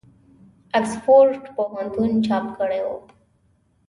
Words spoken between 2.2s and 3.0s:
چاپ کړی وو.